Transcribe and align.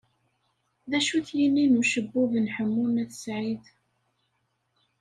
D 0.89 0.91
acu-t 0.97 1.29
yini 1.39 1.65
n 1.71 1.79
ucebbub 1.81 2.31
n 2.43 2.45
Ḥemmu 2.55 2.85
n 2.87 3.01
At 3.03 3.11
Sɛid? 3.23 3.63